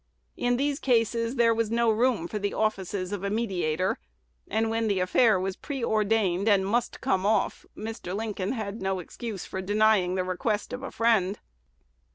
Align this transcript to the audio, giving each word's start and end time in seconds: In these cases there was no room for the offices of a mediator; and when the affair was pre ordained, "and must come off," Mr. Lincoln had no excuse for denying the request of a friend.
In 0.35 0.57
these 0.57 0.79
cases 0.79 1.35
there 1.35 1.53
was 1.53 1.69
no 1.69 1.91
room 1.91 2.27
for 2.27 2.39
the 2.39 2.55
offices 2.55 3.11
of 3.11 3.23
a 3.23 3.29
mediator; 3.29 3.99
and 4.47 4.71
when 4.71 4.87
the 4.87 4.99
affair 4.99 5.39
was 5.39 5.55
pre 5.55 5.83
ordained, 5.85 6.49
"and 6.49 6.65
must 6.65 7.01
come 7.01 7.23
off," 7.23 7.67
Mr. 7.77 8.15
Lincoln 8.15 8.53
had 8.53 8.81
no 8.81 8.97
excuse 8.97 9.45
for 9.45 9.61
denying 9.61 10.15
the 10.15 10.23
request 10.23 10.73
of 10.73 10.81
a 10.81 10.89
friend. 10.89 11.37